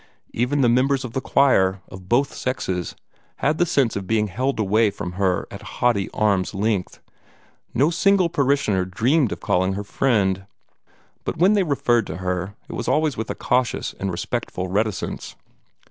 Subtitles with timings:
[0.33, 2.95] Even the members of the choir, of both sexes,
[3.35, 6.99] had the sense of being held away from her at haughty arm's length.
[7.75, 10.47] No single parishioner dreamed of calling her friend.
[11.23, 15.35] But when they referred to her, it was always with a cautious and respectful reticence.